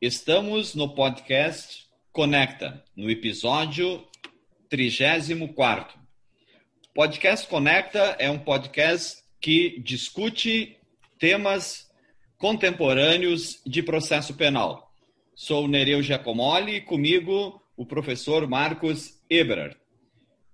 Estamos 0.00 0.74
no 0.74 0.94
podcast 0.94 1.86
Conecta, 2.10 2.82
no 2.96 3.10
episódio 3.10 4.02
34. 4.70 6.00
Podcast 6.94 7.46
Conecta 7.46 8.16
é 8.18 8.30
um 8.30 8.38
podcast 8.38 9.22
que 9.38 9.78
discute 9.80 10.78
temas 11.18 11.90
contemporâneos 12.38 13.60
de 13.66 13.82
processo 13.82 14.32
penal. 14.32 14.90
Sou 15.34 15.68
Nereu 15.68 16.02
Giacomoli 16.02 16.76
e 16.76 16.80
comigo 16.80 17.62
o 17.76 17.84
professor 17.84 18.48
Marcos 18.48 19.20
Eberard. 19.28 19.76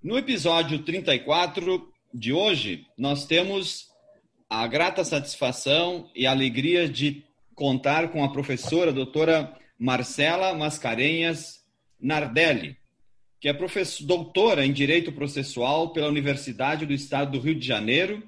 No 0.02 0.18
episódio 0.18 0.80
34 0.80 1.88
de 2.12 2.32
hoje, 2.32 2.84
nós 2.98 3.26
temos 3.26 3.90
a 4.50 4.66
grata 4.66 5.04
satisfação 5.04 6.10
e 6.16 6.26
alegria 6.26 6.88
de 6.88 7.25
contar 7.56 8.08
com 8.12 8.22
a 8.22 8.30
professora 8.30 8.90
a 8.90 8.94
doutora 8.94 9.56
Marcela 9.78 10.54
Mascarenhas 10.54 11.64
Nardelli, 11.98 12.76
que 13.40 13.48
é 13.48 13.58
doutora 14.02 14.64
em 14.64 14.72
Direito 14.72 15.10
Processual 15.10 15.92
pela 15.92 16.08
Universidade 16.08 16.84
do 16.84 16.92
Estado 16.92 17.32
do 17.32 17.40
Rio 17.40 17.54
de 17.54 17.66
Janeiro, 17.66 18.22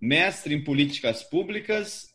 mestre 0.00 0.54
em 0.54 0.64
Políticas 0.64 1.22
Públicas 1.22 2.08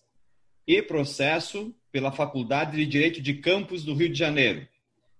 e 0.68 0.82
Processo 0.82 1.74
pela 1.92 2.12
Faculdade 2.12 2.78
de 2.78 2.86
Direito 2.86 3.22
de 3.22 3.36
Campos 3.36 3.86
do 3.86 3.94
Rio 3.94 4.10
de 4.10 4.18
Janeiro, 4.18 4.68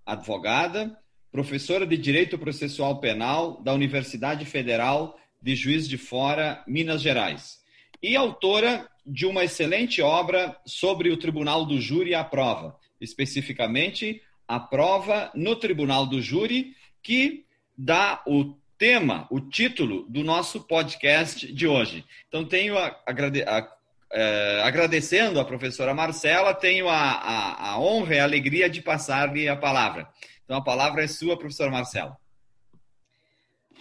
advogada, 0.06 0.98
professora 1.32 1.86
de 1.86 1.98
Direito 1.98 2.40
Processual 2.40 3.00
Penal 3.00 3.62
da 3.62 3.74
Universidade 3.74 4.46
Federal 4.46 5.16
de 5.40 5.56
Juiz 5.56 5.88
de 5.88 5.98
Fora, 5.98 6.64
Minas 6.68 7.02
Gerais, 7.02 7.59
e 8.02 8.16
autora 8.16 8.88
de 9.06 9.26
uma 9.26 9.44
excelente 9.44 10.02
obra 10.02 10.56
sobre 10.66 11.10
o 11.10 11.18
Tribunal 11.18 11.66
do 11.66 11.80
Júri 11.82 12.12
e 12.12 12.16
a 12.16 12.24
prova, 12.24 12.78
especificamente 13.02 14.22
a 14.48 14.60
prova 14.60 15.32
no 15.34 15.56
Tribunal 15.56 16.06
do 16.06 16.22
Júri, 16.22 16.76
que 17.02 17.46
dá 17.78 18.22
o 18.26 18.56
tema, 18.78 19.28
o 19.30 19.40
título 19.42 20.06
do 20.10 20.24
nosso 20.24 20.62
podcast 20.62 21.52
de 21.52 21.68
hoje. 21.68 22.06
Então, 22.28 22.46
tenho 22.46 22.78
a, 22.78 22.88
a, 22.88 23.58
a, 23.58 23.74
é, 24.12 24.62
agradecendo 24.64 25.40
a 25.40 25.46
professora 25.46 25.94
Marcela, 25.94 26.54
tenho 26.54 26.88
a, 26.90 27.78
honra 27.80 28.16
e 28.16 28.20
a 28.20 28.24
alegria 28.24 28.70
de 28.70 28.82
passar-lhe 28.82 29.48
a 29.48 29.56
palavra. 29.56 30.08
Então, 30.46 30.58
a 30.58 30.64
palavra 30.64 31.04
é 31.04 31.08
sua, 31.08 31.38
professora 31.38 31.70
Marcela. 31.70 32.18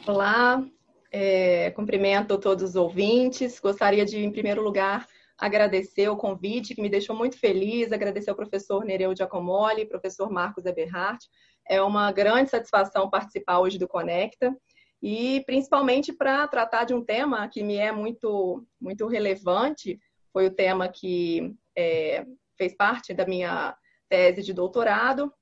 Olá, 0.07 0.63
é, 1.11 1.71
cumprimento 1.73 2.39
todos 2.39 2.71
os 2.71 2.77
ouvintes. 2.77 3.61
Gostaria 3.61 4.05
de, 4.05 4.19
em 4.19 4.31
primeiro 4.31 4.63
lugar, 4.63 5.07
agradecer 5.37 6.09
o 6.09 6.17
convite, 6.17 6.75
que 6.75 6.83
me 6.83 6.89
deixou 6.89 7.15
muito 7.17 7.39
feliz, 7.39 7.93
agradecer 7.93 8.31
ao 8.31 8.37
professor 8.37 8.85
Nereu 8.85 9.15
Giacomoli, 9.17 9.87
professor 9.87 10.31
Marcos 10.31 10.67
Eberhardt. 10.67 11.27
É 11.69 11.81
uma 11.83 12.11
grande 12.11 12.51
satisfação 12.51 13.11
participar 13.11 13.61
hoje 13.61 13.79
do 13.79 13.87
Conecta 13.89 14.55
e 15.03 15.43
principalmente 15.47 16.13
para 16.13 16.47
tratar 16.49 16.85
de 16.85 16.95
um 16.95 17.05
tema 17.05 17.49
que 17.49 17.63
me 17.63 17.77
é 17.77 17.93
muito, 17.93 18.67
muito 18.81 19.07
relevante, 19.07 19.99
foi 20.33 20.47
o 20.47 20.55
tema 20.55 20.89
que 20.89 21.55
é, 21.77 22.27
fez 22.57 22.77
parte 22.77 23.15
da 23.15 23.25
minha 23.25 23.77
tese 24.09 24.43
de 24.43 24.53
doutorado 24.53 25.33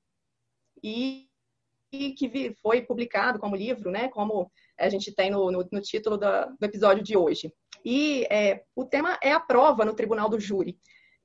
e, 0.83 1.26
e 1.91 2.11
que 2.13 2.53
foi 2.61 2.81
publicado 2.81 3.39
como 3.39 3.55
livro, 3.55 3.89
né, 3.89 4.07
como 4.09 4.51
a 4.77 4.89
gente 4.89 5.13
tem 5.13 5.31
no, 5.31 5.51
no, 5.51 5.67
no 5.71 5.81
título 5.81 6.17
do, 6.17 6.27
do 6.59 6.65
episódio 6.65 7.03
de 7.03 7.17
hoje. 7.17 7.53
E 7.83 8.25
é, 8.29 8.63
o 8.75 8.85
tema 8.85 9.17
é 9.21 9.31
a 9.31 9.39
prova 9.39 9.85
no 9.85 9.93
tribunal 9.93 10.29
do 10.29 10.39
júri. 10.39 10.77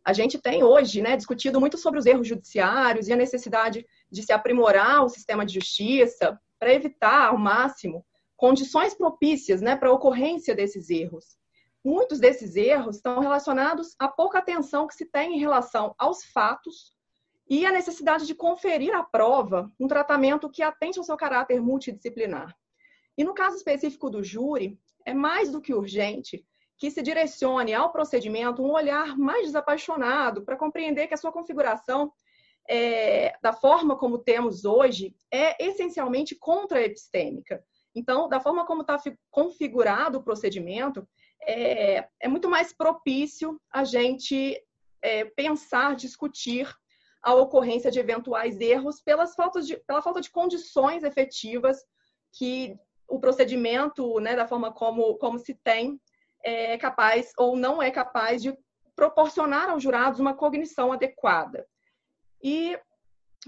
A 0.05 0.13
gente 0.13 0.39
tem 0.39 0.65
hoje 0.65 1.01
né, 1.01 1.17
discutido 1.17 1.61
muito 1.61 1.79
sobre 1.79 1.99
os 1.99 2.07
erros 2.07 2.27
judiciários 2.27 3.09
e 3.09 3.13
a 3.13 3.17
necessidade 3.17 3.87
de 4.11 4.23
se 4.23 4.33
aprimorar 4.33 5.05
o 5.05 5.09
sistema 5.09 5.47
de 5.47 5.55
justiça 5.55 6.39
para 6.59 6.73
evitar 6.75 7.29
ao 7.29 7.39
máximo 7.39 8.05
condições 8.37 8.95
propícias 8.95 9.61
né, 9.61 9.77
para 9.77 9.89
a 9.89 9.93
ocorrência 9.93 10.55
desses 10.55 10.91
erros. 10.91 11.37
Muitos 11.85 12.19
desses 12.19 12.57
erros 12.57 12.97
estão 12.97 13.21
relacionados 13.21 13.95
à 13.99 14.09
pouca 14.09 14.39
atenção 14.39 14.87
que 14.87 14.95
se 14.95 15.07
tem 15.07 15.37
em 15.37 15.41
relação 15.41 15.95
aos 15.99 16.25
fatos 16.25 16.93
e 17.53 17.67
a 17.67 17.71
necessidade 17.71 18.27
de 18.27 18.35
conferir 18.35 18.95
à 18.97 19.03
prova 19.03 19.71
um 19.79 19.87
tratamento 19.87 20.49
que 20.49 20.63
atente 20.63 20.99
ao 20.99 21.05
seu 21.05 21.19
caráter 21.19 21.61
multidisciplinar. 21.61 22.57
E 23.15 23.23
no 23.23 23.35
caso 23.35 23.57
específico 23.57 24.09
do 24.09 24.25
júri, 24.25 24.81
é 25.05 25.13
mais 25.13 25.53
do 25.53 25.61
que 25.61 25.75
urgente 25.75 26.43
que 26.79 26.91
se 26.91 27.03
direcione 27.03 27.75
ao 27.75 27.93
procedimento 27.93 28.63
um 28.63 28.73
olhar 28.73 29.19
mais 29.19 29.45
desapaixonado 29.45 30.47
para 30.47 30.57
compreender 30.57 31.07
que 31.09 31.13
a 31.13 31.17
sua 31.19 31.31
configuração, 31.31 32.11
é, 32.67 33.37
da 33.43 33.53
forma 33.53 33.99
como 33.99 34.17
temos 34.17 34.65
hoje, 34.65 35.15
é 35.31 35.63
essencialmente 35.63 36.35
contra-epistêmica. 36.35 37.63
Então, 37.95 38.31
da 38.31 38.41
forma 38.41 38.65
como 38.65 38.81
está 38.81 38.99
configurado 39.31 40.17
o 40.17 40.23
procedimento, 40.23 41.07
é, 41.43 42.09
é, 42.19 42.29
muito 42.29 42.49
mais 42.49 42.73
propício 42.73 43.61
a 43.71 43.85
gente 43.85 44.59
é, 45.03 45.27
pensar, 45.27 45.95
discutir 45.95 46.67
a 47.23 47.35
ocorrência 47.35 47.91
de 47.91 48.01
eventuais 48.01 48.61
erros 48.61 49.01
pelas 49.01 49.35
faltas 49.35 49.67
de, 49.67 49.77
pela 49.87 50.03
falta 50.03 50.21
de 50.21 50.31
condições 50.31 51.05
efetivas 51.05 51.79
que 52.33 52.77
o 53.09 53.21
procedimento, 53.21 54.19
né, 54.21 54.35
da 54.35 54.47
forma 54.47 54.73
como, 54.73 55.17
como 55.19 55.39
se 55.39 55.55
tem, 55.55 56.01
é 56.43 56.77
capaz 56.79 57.33
ou 57.37 57.57
não 57.57 57.83
é 57.83 57.91
capaz 57.91 58.43
de 58.43 58.57
proporcionar 58.97 59.71
aos 59.71 59.83
jurados 59.83 60.19
uma 60.19 60.35
cognição 60.35 60.93
adequada. 60.93 61.67
E 62.43 62.79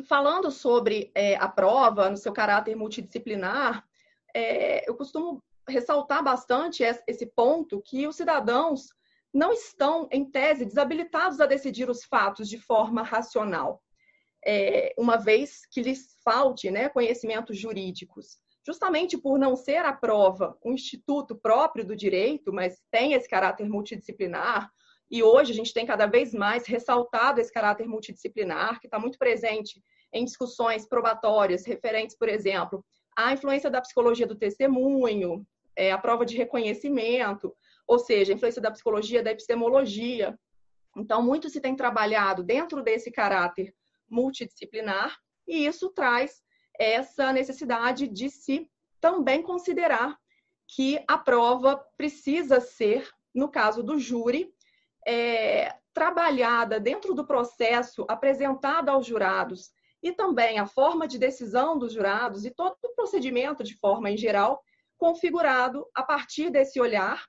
falando 0.09 0.51
sobre 0.51 1.11
é, 1.15 1.37
a 1.37 1.49
prova, 1.49 2.09
no 2.09 2.17
seu 2.17 2.33
caráter 2.33 2.77
multidisciplinar, 2.77 3.85
é, 4.35 4.89
eu 4.89 4.95
costumo 4.97 5.43
ressaltar 5.69 6.23
bastante 6.23 6.83
esse 7.07 7.27
ponto 7.27 7.81
que 7.83 8.07
os 8.07 8.17
cidadãos 8.17 8.89
não 9.35 9.53
estão, 9.53 10.09
em 10.13 10.25
tese, 10.25 10.65
desabilitados 10.65 11.41
a 11.41 11.47
decidir 11.47 11.91
os 11.91 12.05
fatos 12.05 12.49
de 12.49 12.57
forma 12.57 13.03
racional, 13.03 13.83
é, 14.47 14.95
uma 14.97 15.17
vez 15.17 15.67
que 15.71 15.83
lhes 15.83 16.17
falte 16.23 16.71
né, 16.71 16.89
conhecimentos 16.89 17.59
jurídicos. 17.59 18.39
Justamente 18.65 19.19
por 19.19 19.39
não 19.39 19.57
ser 19.57 19.85
a 19.85 19.93
prova 19.93 20.57
um 20.65 20.73
instituto 20.73 21.35
próprio 21.35 21.85
do 21.85 21.97
direito, 21.97 22.53
mas 22.53 22.81
tem 22.91 23.13
esse 23.13 23.29
caráter 23.29 23.69
multidisciplinar, 23.69 24.71
e 25.11 25.23
hoje 25.23 25.53
a 25.53 25.55
gente 25.55 25.75
tem 25.75 25.85
cada 25.85 26.07
vez 26.07 26.33
mais 26.33 26.67
ressaltado 26.67 27.41
esse 27.41 27.53
caráter 27.53 27.87
multidisciplinar, 27.87 28.81
que 28.81 28.87
está 28.87 28.99
muito 28.99 29.19
presente 29.19 29.83
em 30.13 30.25
discussões 30.25 30.87
probatórias 30.87 31.67
referentes, 31.67 32.17
por 32.17 32.29
exemplo, 32.29 32.85
à 33.17 33.33
influência 33.33 33.69
da 33.69 33.81
psicologia 33.81 34.27
do 34.27 34.37
testemunho, 34.37 35.45
é, 35.77 35.93
a 35.93 35.99
prova 35.99 36.25
de 36.25 36.37
reconhecimento, 36.37 37.55
ou 37.87 37.99
seja, 37.99 38.33
a 38.33 38.37
influência 38.37 38.63
da 38.63 38.71
psicologia 38.71 39.23
da 39.23 39.31
epistemologia. 39.31 40.39
Então, 40.97 41.23
muito 41.23 41.49
se 41.49 41.61
tem 41.61 41.75
trabalhado 41.77 42.43
dentro 42.43 42.83
desse 42.83 43.11
caráter 43.11 43.75
multidisciplinar, 44.09 45.17
e 45.47 45.67
isso 45.67 45.91
traz 45.91 46.43
essa 46.79 47.33
necessidade 47.33 48.09
de 48.09 48.31
se 48.31 48.69
também 49.01 49.43
considerar 49.43 50.17
que 50.67 51.03
a 51.07 51.19
prova 51.19 51.77
precisa 51.97 52.61
ser, 52.61 53.09
no 53.35 53.51
caso 53.51 53.83
do 53.83 53.99
júri, 53.99 54.53
é, 55.07 55.75
trabalhada 55.93 56.81
dentro 56.81 57.15
do 57.15 57.27
processo, 57.27 58.05
apresentada 58.09 58.93
aos 58.93 59.07
jurados, 59.07 59.71
e 60.03 60.13
também 60.13 60.59
a 60.59 60.67
forma 60.67 61.07
de 61.09 61.19
decisão 61.19 61.79
dos 61.79 61.93
jurados 61.93 62.45
e 62.45 62.51
todo 62.51 62.77
o 62.85 62.95
procedimento 62.95 63.63
de 63.63 63.77
forma 63.77 64.11
em 64.11 64.17
geral, 64.17 64.63
configurado 64.99 65.87
a 65.95 66.03
partir 66.03 66.51
desse 66.51 66.81
olhar 66.81 67.25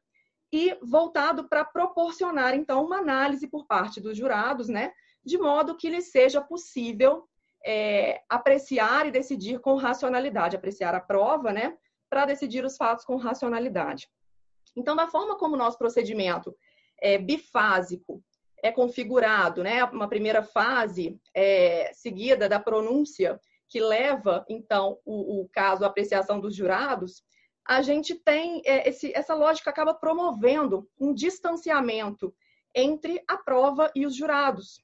e 0.56 0.74
voltado 0.82 1.50
para 1.50 1.66
proporcionar, 1.66 2.56
então, 2.56 2.86
uma 2.86 3.00
análise 3.00 3.46
por 3.46 3.66
parte 3.68 4.00
dos 4.00 4.16
jurados, 4.18 4.70
né, 4.70 4.94
de 5.22 5.38
modo 5.38 5.76
que 5.76 5.90
lhes 5.90 6.12
seja 6.12 6.40
possível 6.40 7.28
é, 7.66 8.22
apreciar 8.30 9.06
e 9.06 9.12
decidir 9.12 9.60
com 9.60 9.76
racionalidade, 9.76 10.56
apreciar 10.56 10.96
a 10.96 11.02
prova, 11.02 11.52
né, 11.52 11.78
para 12.10 12.26
decidir 12.26 12.64
os 12.64 12.78
fatos 12.78 13.04
com 13.04 13.18
racionalidade. 13.18 14.08
Então, 14.78 14.96
da 14.96 15.10
forma 15.10 15.38
como 15.38 15.56
o 15.56 15.58
nosso 15.58 15.78
procedimento 15.78 16.56
é 17.02 17.18
bifásico 17.18 18.24
é 18.64 18.72
configurado, 18.72 19.62
né, 19.62 19.84
uma 19.84 20.08
primeira 20.08 20.42
fase 20.42 21.20
é, 21.34 21.92
seguida 21.94 22.48
da 22.48 22.62
pronúncia 22.62 23.38
que 23.68 23.82
leva, 23.82 24.46
então, 24.48 24.98
o, 25.04 25.42
o 25.42 25.50
caso 25.50 25.84
à 25.84 25.88
apreciação 25.88 26.40
dos 26.40 26.56
jurados, 26.56 27.24
a 27.68 27.82
gente 27.82 28.14
tem 28.14 28.62
é, 28.66 28.88
esse, 28.88 29.12
essa 29.16 29.34
lógica 29.34 29.70
acaba 29.70 29.94
promovendo 29.94 30.88
um 31.00 31.14
distanciamento 31.14 32.34
entre 32.74 33.24
a 33.28 33.38
prova 33.38 33.92
e 33.96 34.06
os 34.06 34.16
jurados. 34.16 34.84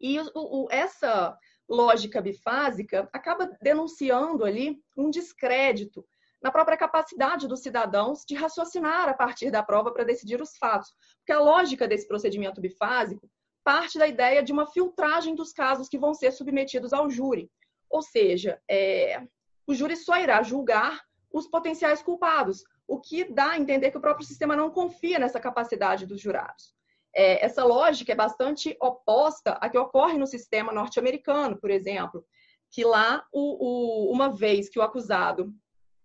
E 0.00 0.18
o, 0.18 0.30
o, 0.34 0.68
essa 0.70 1.36
lógica 1.68 2.20
bifásica 2.22 3.08
acaba 3.12 3.46
denunciando 3.60 4.44
ali 4.44 4.82
um 4.96 5.10
descrédito 5.10 6.06
na 6.42 6.50
própria 6.50 6.76
capacidade 6.76 7.46
dos 7.46 7.60
cidadãos 7.60 8.24
de 8.26 8.34
raciocinar 8.34 9.08
a 9.08 9.14
partir 9.14 9.50
da 9.50 9.62
prova 9.62 9.92
para 9.92 10.04
decidir 10.04 10.40
os 10.40 10.56
fatos. 10.56 10.94
Porque 11.18 11.32
a 11.32 11.40
lógica 11.40 11.86
desse 11.86 12.08
procedimento 12.08 12.62
bifásico 12.62 13.30
parte 13.62 13.98
da 13.98 14.06
ideia 14.06 14.42
de 14.42 14.52
uma 14.52 14.66
filtragem 14.66 15.34
dos 15.34 15.52
casos 15.52 15.86
que 15.86 15.98
vão 15.98 16.14
ser 16.14 16.32
submetidos 16.32 16.94
ao 16.94 17.10
júri. 17.10 17.50
Ou 17.90 18.00
seja, 18.00 18.58
é, 18.68 19.22
o 19.66 19.74
júri 19.74 19.96
só 19.96 20.16
irá 20.18 20.42
julgar 20.42 20.98
os 21.32 21.46
potenciais 21.46 22.02
culpados, 22.02 22.64
o 22.86 23.00
que 23.00 23.24
dá 23.24 23.52
a 23.52 23.58
entender 23.58 23.90
que 23.90 23.98
o 23.98 24.00
próprio 24.00 24.26
sistema 24.26 24.56
não 24.56 24.70
confia 24.70 25.18
nessa 25.18 25.38
capacidade 25.38 26.06
dos 26.06 26.20
jurados. 26.20 26.74
É, 27.14 27.44
essa 27.44 27.64
lógica 27.64 28.12
é 28.12 28.14
bastante 28.16 28.76
oposta 28.80 29.52
à 29.52 29.68
que 29.68 29.78
ocorre 29.78 30.18
no 30.18 30.26
sistema 30.26 30.72
norte-americano, 30.72 31.56
por 31.56 31.70
exemplo, 31.70 32.24
que 32.70 32.84
lá, 32.84 33.24
o, 33.32 34.08
o, 34.08 34.12
uma 34.12 34.30
vez 34.30 34.68
que 34.68 34.78
o 34.78 34.82
acusado 34.82 35.52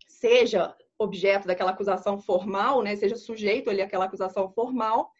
seja 0.07 0.75
objeto 0.97 1.47
daquela 1.47 1.71
acusação 1.71 2.17
formal, 2.17 2.81
né, 2.81 2.95
seja 2.95 3.15
sujeito 3.15 3.69
ali 3.69 3.81
àquela 3.81 4.05
acusação 4.05 4.49
formal, 4.49 5.11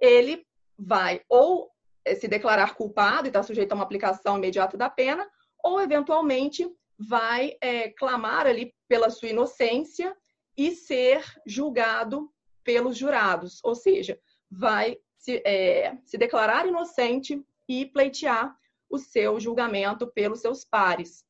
ele 0.00 0.46
vai 0.78 1.22
ou 1.28 1.70
eh, 2.04 2.14
se 2.14 2.28
declarar 2.28 2.74
culpado 2.74 3.26
e 3.26 3.28
está 3.28 3.42
sujeito 3.42 3.72
a 3.72 3.74
uma 3.74 3.84
aplicação 3.84 4.36
imediata 4.36 4.76
da 4.76 4.90
pena, 4.90 5.28
ou 5.62 5.80
eventualmente 5.80 6.68
vai 7.08 7.56
é, 7.60 7.90
clamar 7.90 8.46
ali 8.46 8.74
pela 8.88 9.10
sua 9.10 9.28
inocência 9.28 10.16
e 10.56 10.72
ser 10.72 11.24
julgado 11.46 12.30
pelos 12.62 12.96
jurados, 12.96 13.60
ou 13.62 13.74
seja, 13.74 14.18
vai 14.50 14.98
se, 15.18 15.42
é, 15.44 15.96
se 16.04 16.16
declarar 16.16 16.66
inocente 16.66 17.42
e 17.68 17.86
pleitear 17.86 18.56
o 18.88 18.98
seu 18.98 19.40
julgamento 19.40 20.06
pelos 20.06 20.40
seus 20.40 20.64
pares. 20.64 21.24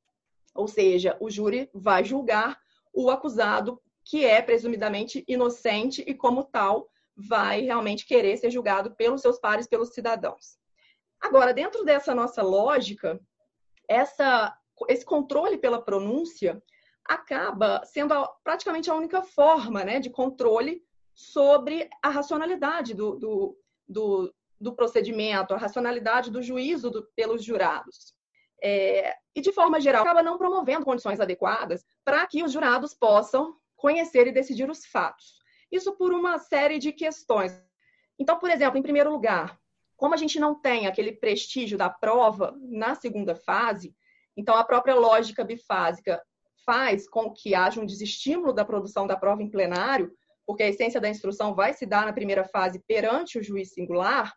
Ou 0.55 0.69
seja, 0.69 1.17
o 1.21 1.31
júri 1.31 1.69
vai 1.73 2.05
julgar 2.05 2.59
o 2.93 3.11
acusado 3.11 3.81
que 4.05 4.25
é 4.25 4.43
presumidamente 4.43 5.25
inocente 5.27 6.05
e, 6.07 6.15
como 6.15 6.45
tal, 6.45 6.89
vai 7.17 7.63
realmente 7.63 8.07
querer 8.07 8.37
ser 8.37 8.51
julgado 8.51 8.95
pelos 8.95 9.23
seus 9.23 9.39
pares, 9.39 9.67
pelos 9.67 9.95
cidadãos. 9.95 10.59
Agora, 11.21 11.55
dentro 11.55 11.85
dessa 11.85 12.15
nossa 12.15 12.43
lógica, 12.43 13.19
essa, 13.89 14.57
esse 14.89 15.05
controle 15.05 15.59
pela 15.59 15.83
pronúncia 15.83 16.63
acaba 17.05 17.83
sendo 17.85 18.15
a, 18.15 18.27
praticamente 18.43 18.91
a 18.91 18.95
única 18.95 19.23
forma 19.23 19.85
né, 19.85 20.01
de 20.01 20.11
controle 20.11 20.83
sobre 21.15 21.89
a 22.03 22.09
racionalidade 22.09 22.95
do, 22.95 23.17
do, 23.17 23.59
do, 23.87 24.35
do 24.61 24.75
procedimento, 24.75 25.55
a 25.55 25.59
racionalidade 25.59 26.31
do 26.31 26.43
juízo 26.43 26.91
do, 26.91 27.05
pelos 27.15 27.45
jurados. 27.45 28.15
É, 28.63 29.15
e, 29.35 29.41
de 29.41 29.53
forma 29.53 29.81
geral, 29.81 30.03
acaba 30.03 30.23
não 30.23 30.39
promovendo 30.39 30.85
condições 30.85 31.21
adequadas 31.21 31.85
para 32.05 32.27
que 32.27 32.43
os 32.43 32.53
jurados 32.53 32.95
possam 32.95 33.57
conhecer 33.77 34.27
e 34.27 34.33
decidir 34.33 34.71
os 34.71 34.87
fatos. 34.87 35.39
Isso 35.71 35.93
por 35.97 36.13
uma 36.13 36.39
série 36.39 36.79
de 36.79 36.93
questões. 36.93 37.53
Então, 38.19 38.39
por 38.39 38.51
exemplo, 38.51 38.79
em 38.79 38.83
primeiro 38.83 39.11
lugar, 39.11 39.59
como 39.97 40.15
a 40.15 40.17
gente 40.17 40.41
não 40.41 40.55
tem 40.55 40.87
aquele 40.87 41.13
prestígio 41.13 41.77
da 41.77 41.91
prova 41.91 42.57
na 42.63 42.95
segunda 42.95 43.35
fase, 43.35 43.95
então 44.37 44.55
a 44.57 44.65
própria 44.65 44.95
lógica 44.95 45.45
bifásica 45.45 46.23
faz 46.65 47.09
com 47.09 47.31
que 47.33 47.55
haja 47.55 47.81
um 47.81 47.87
desestímulo 47.87 48.53
da 48.53 48.65
produção 48.65 49.07
da 49.07 49.17
prova 49.17 49.43
em 49.43 49.51
plenário, 49.51 50.13
porque 50.47 50.63
a 50.63 50.69
essência 50.69 51.01
da 51.01 51.09
instrução 51.09 51.55
vai 51.55 51.73
se 51.73 51.87
dar 51.87 52.07
na 52.07 52.13
primeira 52.13 52.45
fase 52.45 52.83
perante 52.87 53.39
o 53.39 53.43
juiz 53.43 53.73
singular, 53.73 54.33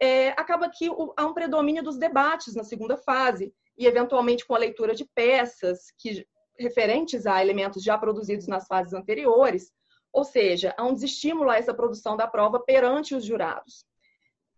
é, 0.00 0.30
acaba 0.30 0.70
que 0.70 0.88
há 1.16 1.26
um 1.26 1.34
predomínio 1.34 1.82
dos 1.82 1.98
debates 1.98 2.54
na 2.54 2.64
segunda 2.64 2.96
fase, 2.96 3.52
e 3.76 3.86
eventualmente 3.86 4.46
com 4.46 4.54
a 4.54 4.58
leitura 4.58 4.94
de 4.94 5.04
peças 5.14 5.92
que 5.98 6.26
referentes 6.58 7.26
a 7.26 7.40
elementos 7.40 7.82
já 7.82 7.96
produzidos 7.96 8.46
nas 8.46 8.66
fases 8.66 8.92
anteriores, 8.92 9.72
ou 10.12 10.24
seja, 10.24 10.74
há 10.76 10.84
um 10.84 10.92
desestímulo 10.92 11.50
a 11.50 11.56
essa 11.56 11.72
produção 11.72 12.16
da 12.16 12.26
prova 12.26 12.60
perante 12.60 13.14
os 13.14 13.24
jurados. 13.24 13.84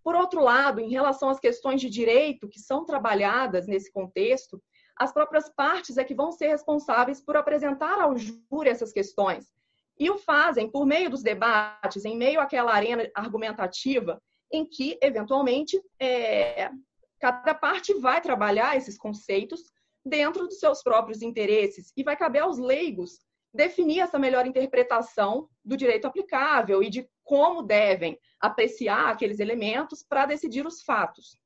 Por 0.02 0.16
outro 0.16 0.42
lado, 0.42 0.80
em 0.80 0.90
relação 0.90 1.28
às 1.28 1.38
questões 1.38 1.80
de 1.80 1.88
direito 1.88 2.48
que 2.48 2.58
são 2.58 2.84
trabalhadas 2.84 3.68
nesse 3.68 3.92
contexto, 3.92 4.60
as 5.02 5.12
próprias 5.12 5.48
partes 5.48 5.98
é 5.98 6.04
que 6.04 6.14
vão 6.14 6.30
ser 6.30 6.46
responsáveis 6.46 7.20
por 7.20 7.36
apresentar 7.36 8.00
ao 8.00 8.16
júri 8.16 8.68
essas 8.68 8.92
questões. 8.92 9.52
E 9.98 10.08
o 10.08 10.16
fazem 10.16 10.70
por 10.70 10.86
meio 10.86 11.10
dos 11.10 11.22
debates, 11.24 12.04
em 12.04 12.16
meio 12.16 12.40
àquela 12.40 12.72
arena 12.72 13.10
argumentativa 13.14 14.22
em 14.52 14.64
que, 14.64 14.96
eventualmente, 15.02 15.82
é, 15.98 16.70
cada 17.18 17.52
parte 17.54 17.92
vai 17.94 18.20
trabalhar 18.20 18.76
esses 18.76 18.96
conceitos 18.96 19.60
dentro 20.04 20.46
dos 20.46 20.60
seus 20.60 20.82
próprios 20.82 21.20
interesses 21.20 21.92
e 21.96 22.04
vai 22.04 22.16
caber 22.16 22.42
aos 22.42 22.58
leigos 22.58 23.18
definir 23.52 24.00
essa 24.00 24.18
melhor 24.18 24.46
interpretação 24.46 25.48
do 25.64 25.76
direito 25.76 26.06
aplicável 26.06 26.82
e 26.82 26.88
de 26.88 27.08
como 27.24 27.62
devem 27.62 28.16
apreciar 28.40 29.08
aqueles 29.08 29.40
elementos 29.40 30.02
para 30.02 30.26
decidir 30.26 30.64
os 30.64 30.82
fatos. 30.82 31.36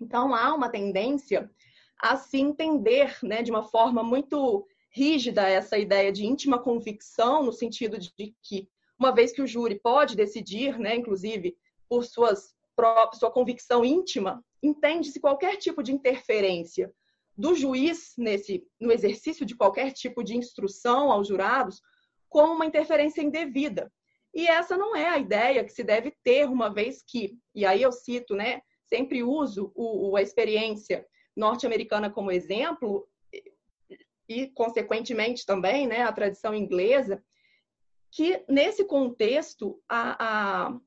Então, 0.00 0.34
há 0.34 0.54
uma 0.54 0.68
tendência 0.68 1.50
a 2.00 2.16
se 2.16 2.38
entender 2.38 3.16
né, 3.22 3.42
de 3.42 3.50
uma 3.50 3.62
forma 3.62 4.02
muito 4.02 4.66
rígida 4.90 5.48
essa 5.48 5.78
ideia 5.78 6.10
de 6.10 6.24
íntima 6.24 6.58
convicção, 6.58 7.42
no 7.42 7.52
sentido 7.52 7.98
de 7.98 8.34
que, 8.42 8.68
uma 8.98 9.12
vez 9.12 9.32
que 9.32 9.42
o 9.42 9.46
júri 9.46 9.78
pode 9.78 10.16
decidir, 10.16 10.78
né, 10.78 10.96
inclusive 10.96 11.56
por 11.88 12.04
suas 12.04 12.54
sua 13.14 13.30
convicção 13.30 13.82
íntima, 13.84 14.44
entende-se 14.62 15.18
qualquer 15.18 15.56
tipo 15.56 15.82
de 15.82 15.92
interferência 15.92 16.92
do 17.36 17.54
juiz 17.54 18.12
nesse 18.18 18.66
no 18.78 18.92
exercício 18.92 19.46
de 19.46 19.54
qualquer 19.54 19.92
tipo 19.92 20.22
de 20.22 20.36
instrução 20.36 21.10
aos 21.10 21.28
jurados 21.28 21.80
como 22.28 22.52
uma 22.52 22.66
interferência 22.66 23.22
indevida. 23.22 23.90
E 24.34 24.46
essa 24.46 24.76
não 24.76 24.94
é 24.94 25.08
a 25.08 25.18
ideia 25.18 25.64
que 25.64 25.72
se 25.72 25.82
deve 25.82 26.14
ter 26.22 26.46
uma 26.46 26.68
vez 26.68 27.02
que, 27.02 27.38
e 27.54 27.64
aí 27.64 27.80
eu 27.80 27.90
cito, 27.90 28.34
né, 28.34 28.60
sempre 28.84 29.22
uso 29.22 29.72
o, 29.74 30.16
a 30.16 30.22
experiência 30.22 31.06
norte-americana 31.36 32.10
como 32.10 32.32
exemplo 32.32 33.06
e 34.28 34.48
consequentemente 34.48 35.46
também, 35.46 35.86
né, 35.86 36.02
a 36.02 36.12
tradição 36.12 36.54
inglesa, 36.54 37.22
que 38.10 38.42
nesse 38.48 38.84
contexto 38.84 39.80
a, 39.88 40.16
a 40.68 40.80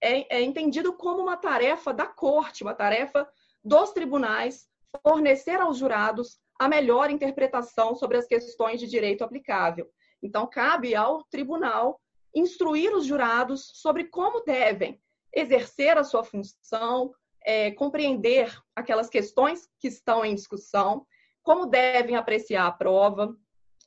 é, 0.00 0.36
é 0.38 0.42
entendido 0.42 0.92
como 0.92 1.22
uma 1.22 1.36
tarefa 1.36 1.94
da 1.94 2.06
corte, 2.06 2.62
uma 2.62 2.74
tarefa 2.74 3.28
dos 3.64 3.92
tribunais 3.92 4.68
fornecer 5.02 5.60
aos 5.60 5.78
jurados 5.78 6.40
a 6.58 6.68
melhor 6.68 7.10
interpretação 7.10 7.94
sobre 7.94 8.18
as 8.18 8.26
questões 8.26 8.80
de 8.80 8.86
direito 8.86 9.24
aplicável. 9.24 9.88
Então, 10.22 10.46
cabe 10.46 10.94
ao 10.94 11.24
tribunal 11.24 12.00
instruir 12.34 12.94
os 12.94 13.06
jurados 13.06 13.70
sobre 13.74 14.04
como 14.04 14.44
devem 14.44 15.00
exercer 15.32 15.96
a 15.96 16.04
sua 16.04 16.22
função, 16.24 17.14
é, 17.44 17.70
compreender 17.72 18.52
aquelas 18.74 19.08
questões 19.08 19.68
que 19.78 19.88
estão 19.88 20.24
em 20.24 20.34
discussão, 20.34 21.06
como 21.42 21.66
devem 21.66 22.16
apreciar 22.16 22.66
a 22.66 22.72
prova, 22.72 23.36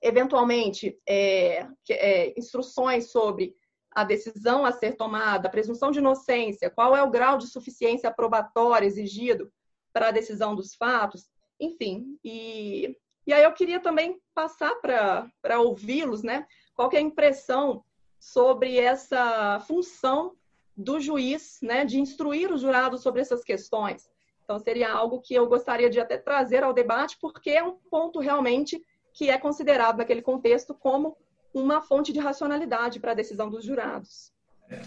eventualmente 0.02 1.00
é, 1.08 1.68
é, 1.90 2.40
instruções 2.40 3.12
sobre 3.12 3.56
a 3.92 4.04
decisão 4.04 4.66
a 4.66 4.72
ser 4.72 4.98
tomada, 4.98 5.48
a 5.48 5.52
presunção 5.52 5.90
de 5.90 6.00
inocência, 6.00 6.70
qual 6.70 6.96
é 6.96 7.02
o 7.02 7.10
grau 7.10 7.38
de 7.38 7.48
suficiência 7.48 8.12
probatória 8.12 8.86
exigido 8.86 9.52
para 9.94 10.10
a 10.10 10.12
decisão 10.12 10.54
dos 10.54 10.76
fatos, 10.76 11.30
enfim. 11.58 12.20
E, 12.24 12.98
e 13.26 13.34
aí 13.34 13.44
eu 13.44 13.54
queria 13.54 13.80
também 13.80 14.20
passar 14.34 14.76
para 14.82 15.62
ouvi-los, 15.62 16.22
né? 16.22 16.46
Qual 16.76 16.90
é 16.92 16.98
a 16.98 17.02
impressão 17.02 17.86
sobre 18.20 18.78
essa 18.78 19.62
função 19.62 20.36
do 20.76 21.00
juiz, 21.00 21.60
né, 21.62 21.86
de 21.86 22.00
instruir 22.00 22.52
os 22.52 22.62
jurados 22.62 23.02
sobre 23.02 23.22
essas 23.22 23.44
questões. 23.44 24.10
Então, 24.44 24.60
seria 24.60 24.92
algo 24.92 25.22
que 25.22 25.34
eu 25.34 25.48
gostaria 25.48 25.90
de 25.90 26.00
até 26.00 26.18
trazer 26.18 26.64
ao 26.64 26.74
debate, 26.74 27.18
porque 27.20 27.50
é 27.50 27.64
um 27.64 27.74
ponto 27.90 28.20
realmente 28.20 28.82
que 29.14 29.30
é 29.30 29.38
considerado 29.38 29.98
naquele 29.98 30.22
contexto 30.22 30.74
como 30.74 31.18
uma 31.54 31.82
fonte 31.82 32.12
de 32.12 32.20
racionalidade 32.20 33.00
para 33.00 33.12
a 33.12 33.16
decisão 33.16 33.50
dos 33.50 33.64
jurados. 33.64 34.32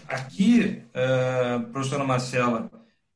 Aqui, 0.07 0.83
uh, 0.89 1.71
professora 1.71 2.03
Marcela, 2.03 2.69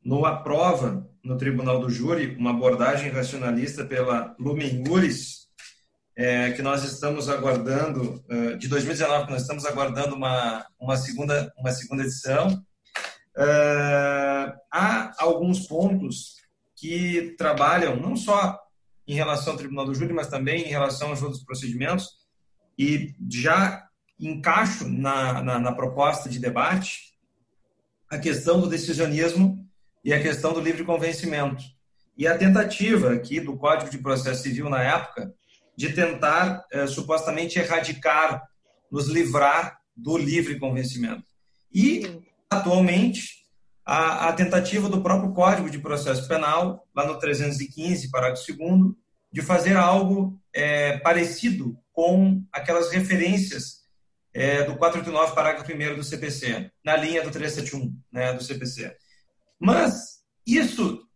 no 0.03 0.25
aprova 0.25 1.07
no 1.23 1.37
Tribunal 1.37 1.79
do 1.79 1.89
Júri 1.89 2.35
uma 2.35 2.49
abordagem 2.49 3.09
racionalista 3.09 3.85
pela 3.85 4.35
Lumen 4.39 4.83
é, 6.15 6.51
que 6.51 6.61
nós 6.61 6.83
estamos 6.83 7.27
aguardando, 7.27 8.23
uh, 8.29 8.57
de 8.57 8.67
2019, 8.67 9.25
que 9.25 9.31
nós 9.31 9.41
estamos 9.41 9.65
aguardando 9.65 10.15
uma, 10.15 10.65
uma, 10.79 10.95
segunda, 10.95 11.51
uma 11.57 11.71
segunda 11.71 12.03
edição. 12.03 12.63
Uh, 13.35 14.53
há 14.71 15.11
alguns 15.17 15.67
pontos 15.67 16.35
que 16.75 17.35
trabalham 17.37 17.95
não 17.95 18.15
só 18.15 18.59
em 19.07 19.15
relação 19.15 19.53
ao 19.53 19.59
Tribunal 19.59 19.85
do 19.85 19.95
Júri, 19.95 20.13
mas 20.13 20.27
também 20.27 20.63
em 20.63 20.69
relação 20.69 21.09
aos 21.09 21.21
outros 21.21 21.43
procedimentos, 21.43 22.09
e 22.77 23.13
já 23.29 23.83
encaixo 24.19 24.87
na, 24.87 25.41
na, 25.41 25.59
na 25.59 25.71
proposta 25.71 26.29
de 26.29 26.39
debate 26.39 27.13
a 28.09 28.17
questão 28.17 28.61
do 28.61 28.69
decisionismo 28.69 29.67
e 30.03 30.13
a 30.13 30.21
questão 30.21 30.53
do 30.53 30.61
livre 30.61 30.83
convencimento. 30.83 31.63
E 32.15 32.27
a 32.27 32.37
tentativa 32.37 33.13
aqui 33.13 33.39
do 33.39 33.57
Código 33.57 33.89
de 33.89 33.97
Processo 33.97 34.43
Civil 34.43 34.69
na 34.69 34.81
época 34.81 35.33
de 35.75 35.91
tentar 35.93 36.65
eh, 36.71 36.87
supostamente 36.87 37.59
erradicar, 37.59 38.43
nos 38.91 39.07
livrar 39.07 39.77
do 39.95 40.17
livre 40.17 40.59
convencimento. 40.59 41.25
E, 41.73 42.21
atualmente, 42.49 43.43
a, 43.85 44.29
a, 44.29 44.33
tentativa 44.33 44.87
do 44.87 45.01
próprio 45.01 45.33
Código 45.33 45.69
de 45.69 45.79
Processo 45.79 46.27
Penal, 46.27 46.87
lá 46.95 47.05
no 47.05 47.17
315, 47.19 48.11
parágrafo 48.11 48.55
2 48.55 48.93
de 49.31 49.41
fazer 49.41 49.75
algo 49.75 50.39
é, 50.53 50.99
parecido 50.99 51.75
com 51.91 52.43
aquelas 52.51 52.91
referências 52.91 53.83
é, 54.31 54.63
do 54.63 54.77
489, 54.77 55.35
parágrafo 55.35 55.71
1 55.71 55.95
do 55.95 56.03
CPC, 56.03 56.71
na 56.85 56.95
linha 56.95 57.23
do 57.23 57.31
371 57.31 57.95
né, 58.11 58.33
do 58.33 58.43
CPC. 58.43 58.95
Mas 59.59 60.23
isso 60.45 61.07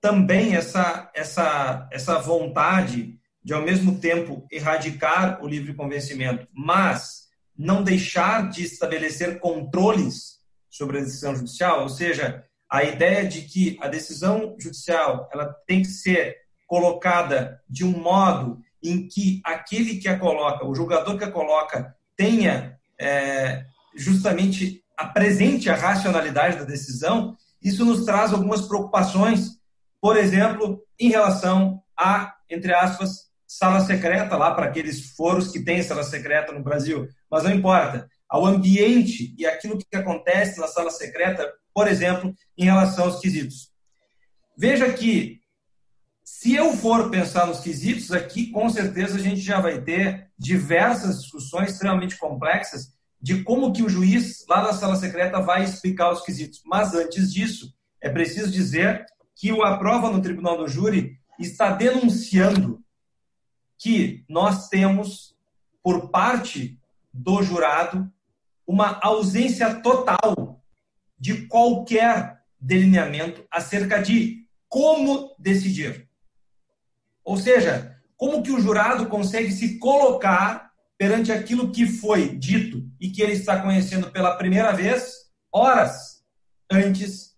também, 0.00 0.56
essa, 0.56 1.10
essa, 1.14 1.88
essa 1.92 2.18
vontade 2.18 3.19
de, 3.42 3.54
ao 3.54 3.62
mesmo 3.62 3.98
tempo, 3.98 4.46
erradicar 4.50 5.42
o 5.42 5.48
livre 5.48 5.74
convencimento, 5.74 6.46
mas 6.52 7.28
não 7.56 7.82
deixar 7.82 8.48
de 8.48 8.64
estabelecer 8.64 9.38
controles 9.38 10.40
sobre 10.68 10.98
a 10.98 11.02
decisão 11.02 11.34
judicial, 11.34 11.82
ou 11.82 11.88
seja, 11.88 12.44
a 12.70 12.84
ideia 12.84 13.26
de 13.26 13.42
que 13.42 13.76
a 13.80 13.88
decisão 13.88 14.54
judicial 14.58 15.28
ela 15.32 15.46
tem 15.66 15.82
que 15.82 15.88
ser 15.88 16.36
colocada 16.66 17.60
de 17.68 17.84
um 17.84 17.90
modo 17.90 18.60
em 18.82 19.08
que 19.08 19.40
aquele 19.44 19.96
que 19.96 20.08
a 20.08 20.18
coloca, 20.18 20.64
o 20.64 20.74
julgador 20.74 21.18
que 21.18 21.24
a 21.24 21.30
coloca, 21.30 21.94
tenha 22.16 22.78
é, 22.98 23.64
justamente 23.96 24.84
apresente 24.96 25.68
a 25.68 25.74
racionalidade 25.74 26.58
da 26.58 26.64
decisão, 26.64 27.36
isso 27.60 27.84
nos 27.84 28.04
traz 28.04 28.32
algumas 28.32 28.62
preocupações, 28.62 29.58
por 30.00 30.16
exemplo, 30.16 30.82
em 30.98 31.08
relação 31.08 31.82
a, 31.96 32.34
entre 32.48 32.72
aspas, 32.72 33.29
sala 33.50 33.80
secreta 33.80 34.36
lá 34.36 34.54
para 34.54 34.66
aqueles 34.66 35.10
foros 35.10 35.50
que 35.50 35.58
têm 35.58 35.82
sala 35.82 36.04
secreta 36.04 36.52
no 36.52 36.62
Brasil, 36.62 37.08
mas 37.28 37.42
não 37.42 37.52
importa. 37.52 38.08
Ao 38.28 38.46
ambiente 38.46 39.34
e 39.36 39.44
aquilo 39.44 39.76
que 39.76 39.96
acontece 39.96 40.60
na 40.60 40.68
sala 40.68 40.88
secreta, 40.88 41.52
por 41.74 41.88
exemplo, 41.88 42.32
em 42.56 42.64
relação 42.64 43.06
aos 43.06 43.18
quesitos. 43.18 43.72
Veja 44.56 44.92
que, 44.92 45.40
se 46.22 46.54
eu 46.54 46.76
for 46.76 47.10
pensar 47.10 47.44
nos 47.44 47.58
quesitos, 47.58 48.12
aqui 48.12 48.52
com 48.52 48.70
certeza 48.70 49.16
a 49.16 49.20
gente 49.20 49.40
já 49.40 49.60
vai 49.60 49.80
ter 49.80 50.30
diversas 50.38 51.20
discussões 51.20 51.72
extremamente 51.72 52.16
complexas 52.18 52.92
de 53.20 53.42
como 53.42 53.72
que 53.72 53.82
o 53.82 53.88
juiz 53.88 54.44
lá 54.48 54.62
na 54.62 54.72
sala 54.72 54.94
secreta 54.94 55.40
vai 55.40 55.64
explicar 55.64 56.12
os 56.12 56.22
quesitos. 56.22 56.62
Mas 56.64 56.94
antes 56.94 57.32
disso, 57.32 57.74
é 58.00 58.08
preciso 58.08 58.48
dizer 58.48 59.04
que 59.34 59.50
o 59.50 59.64
aprova 59.64 60.08
no 60.08 60.22
tribunal 60.22 60.56
do 60.56 60.68
júri 60.68 61.18
está 61.36 61.72
denunciando 61.72 62.80
que 63.80 64.22
nós 64.28 64.68
temos, 64.68 65.34
por 65.82 66.10
parte 66.10 66.78
do 67.12 67.42
jurado, 67.42 68.12
uma 68.66 69.00
ausência 69.02 69.74
total 69.80 70.62
de 71.18 71.46
qualquer 71.46 72.42
delineamento 72.60 73.42
acerca 73.50 74.00
de 74.00 74.46
como 74.68 75.34
decidir. 75.38 76.08
Ou 77.24 77.38
seja, 77.38 77.96
como 78.16 78.42
que 78.42 78.52
o 78.52 78.60
jurado 78.60 79.06
consegue 79.06 79.50
se 79.50 79.78
colocar 79.78 80.70
perante 80.98 81.32
aquilo 81.32 81.72
que 81.72 81.86
foi 81.86 82.36
dito 82.36 82.86
e 83.00 83.08
que 83.08 83.22
ele 83.22 83.32
está 83.32 83.62
conhecendo 83.62 84.10
pela 84.10 84.36
primeira 84.36 84.72
vez, 84.72 85.30
horas 85.50 86.22
antes 86.70 87.34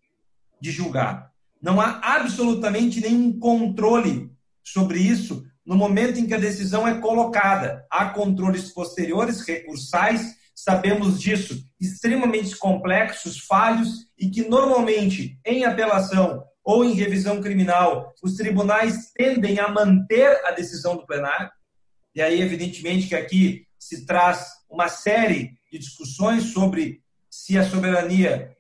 de 0.61 0.72
julgar. 0.72 1.32
Não 1.61 1.80
há 1.80 2.00
absolutamente 2.16 3.00
nenhum 3.00 3.38
controle 3.38 4.32
sobre 4.64 4.99
isso 4.99 5.46
no 5.64 5.76
momento 5.76 6.19
em 6.19 6.26
que 6.26 6.35
a 6.35 6.38
decisão 6.38 6.87
é 6.87 7.00
colocada. 7.00 7.87
Há 7.90 8.07
controles 8.11 8.71
posteriores, 8.73 9.40
recursais, 9.42 10.37
sabemos 10.54 11.21
disso, 11.21 11.64
extremamente 11.81 12.57
complexos, 12.57 13.38
falhos 13.38 14.07
e 14.19 14.28
que 14.28 14.49
normalmente 14.49 15.38
em 15.45 15.64
apelação 15.64 16.45
ou 16.64 16.85
em 16.85 16.95
revisão 16.95 17.40
criminal, 17.40 18.14
os 18.23 18.37
tribunais 18.37 19.11
tendem 19.14 19.59
a 19.59 19.69
manter 19.69 20.40
a 20.47 20.52
decisão 20.52 20.97
do 20.97 21.07
plenário. 21.07 21.50
E 22.14 22.23
aí, 22.23 22.40
evidentemente, 22.40 23.09
que 23.09 23.14
aqui 23.14 23.66
se 23.78 24.07
traz 24.07 24.47
uma 24.71 24.88
série 24.88 25.50
de 25.73 25.78
discussões 25.78 26.52
sobre 26.52 27.02
se 27.28 27.59
a 27.59 27.69
soberania 27.69 28.57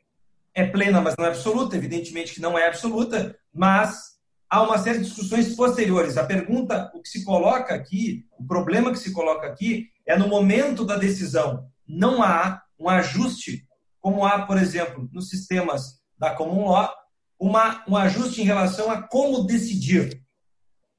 é 0.54 0.66
plena, 0.66 1.00
mas 1.00 1.14
não 1.16 1.24
é 1.24 1.28
absoluta. 1.28 1.76
Evidentemente 1.76 2.34
que 2.34 2.40
não 2.40 2.58
é 2.58 2.66
absoluta, 2.66 3.38
mas 3.54 4.11
há 4.52 4.60
uma 4.60 4.76
série 4.76 4.98
de 4.98 5.06
discussões 5.06 5.56
posteriores. 5.56 6.18
A 6.18 6.26
pergunta, 6.26 6.92
o 6.94 7.00
que 7.00 7.08
se 7.08 7.24
coloca 7.24 7.74
aqui, 7.74 8.26
o 8.38 8.44
problema 8.46 8.92
que 8.92 8.98
se 8.98 9.10
coloca 9.10 9.46
aqui, 9.46 9.88
é 10.06 10.14
no 10.14 10.28
momento 10.28 10.84
da 10.84 10.98
decisão. 10.98 11.70
Não 11.88 12.22
há 12.22 12.62
um 12.78 12.86
ajuste, 12.86 13.66
como 13.98 14.26
há, 14.26 14.44
por 14.44 14.58
exemplo, 14.58 15.08
nos 15.10 15.30
sistemas 15.30 16.02
da 16.18 16.34
common 16.34 16.68
law, 16.68 16.94
uma, 17.40 17.82
um 17.88 17.96
ajuste 17.96 18.42
em 18.42 18.44
relação 18.44 18.90
a 18.90 19.00
como 19.00 19.44
decidir. 19.44 20.22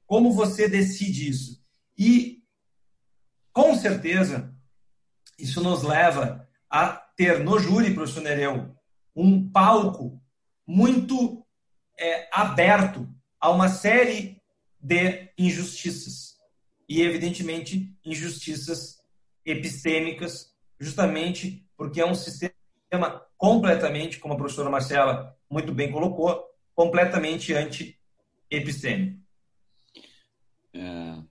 Como 0.04 0.32
você 0.32 0.68
decide 0.68 1.28
isso. 1.28 1.62
E, 1.96 2.42
com 3.52 3.76
certeza, 3.76 4.52
isso 5.38 5.62
nos 5.62 5.84
leva 5.84 6.44
a 6.68 6.88
ter 7.16 7.38
no 7.44 7.60
júri, 7.60 7.94
professor 7.94 8.20
Nereu, 8.20 8.74
um 9.14 9.48
palco 9.48 10.20
muito 10.66 11.46
é, 11.96 12.28
aberto 12.32 13.13
a 13.44 13.50
uma 13.50 13.68
série 13.68 14.40
de 14.80 15.28
injustiças. 15.36 16.40
E, 16.88 17.02
evidentemente, 17.02 17.94
injustiças 18.02 19.02
epistêmicas, 19.44 20.56
justamente 20.80 21.62
porque 21.76 22.00
é 22.00 22.06
um 22.06 22.14
sistema 22.14 23.22
completamente, 23.36 24.18
como 24.18 24.32
a 24.32 24.36
professora 24.38 24.70
Marcela 24.70 25.36
muito 25.50 25.74
bem 25.74 25.92
colocou, 25.92 26.42
completamente 26.74 27.52
anti-epistêmico. 27.52 29.20
É, 30.72 31.22